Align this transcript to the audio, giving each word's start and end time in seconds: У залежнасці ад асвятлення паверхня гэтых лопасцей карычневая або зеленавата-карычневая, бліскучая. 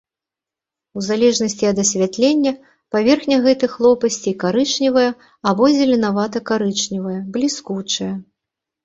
У 0.99 1.01
залежнасці 1.07 1.65
ад 1.71 1.81
асвятлення 1.83 2.53
паверхня 2.95 3.37
гэтых 3.45 3.71
лопасцей 3.87 4.35
карычневая 4.45 5.05
або 5.53 5.69
зеленавата-карычневая, 5.77 7.15
бліскучая. 7.37 8.09